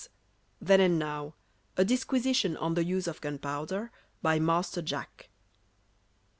THEN 0.59 0.79
AND 0.79 0.97
NOW. 0.97 1.35
(_A 1.77 1.85
disquisition 1.85 2.57
on 2.57 2.73
the 2.73 2.83
use 2.83 3.05
of 3.05 3.21
gunpowder, 3.21 3.91
by 4.23 4.39
Master 4.39 4.81
Jack. 4.81 5.29